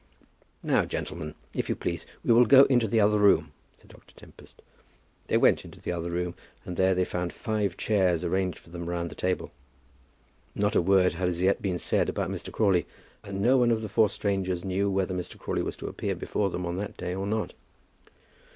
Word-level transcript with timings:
"Now, 0.63 0.83
gentlemen, 0.83 1.35
if 1.53 1.69
you 1.69 1.75
please, 1.75 2.07
we 2.25 2.33
will 2.33 2.47
go 2.47 2.63
into 2.63 2.87
the 2.87 2.99
other 2.99 3.19
room," 3.19 3.51
said 3.77 3.89
Dr. 3.89 4.15
Tempest. 4.15 4.63
They 5.27 5.37
went 5.37 5.63
into 5.63 5.79
the 5.79 5.91
other 5.91 6.09
room, 6.09 6.33
and 6.65 6.75
there 6.75 6.95
they 6.95 7.05
found 7.05 7.31
five 7.31 7.77
chairs 7.77 8.25
arranged 8.25 8.57
for 8.57 8.71
them 8.71 8.89
round 8.89 9.11
the 9.11 9.15
table. 9.15 9.51
Not 10.55 10.75
a 10.75 10.81
word 10.81 11.13
had 11.13 11.27
as 11.27 11.39
yet 11.43 11.61
been 11.61 11.77
said 11.77 12.09
about 12.09 12.31
Mr. 12.31 12.51
Crawley, 12.51 12.87
and 13.23 13.41
no 13.43 13.57
one 13.57 13.69
of 13.69 13.83
the 13.83 13.89
four 13.89 14.09
strangers 14.09 14.65
knew 14.65 14.89
whether 14.89 15.13
Mr. 15.13 15.37
Crawley 15.37 15.61
was 15.61 15.77
to 15.77 15.87
appear 15.87 16.15
before 16.15 16.49
them 16.49 16.65
on 16.65 16.77
that 16.77 16.97
day 16.97 17.13
or 17.13 17.27
not. 17.27 17.53